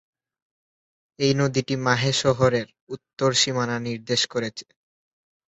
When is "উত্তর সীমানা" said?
2.89-3.77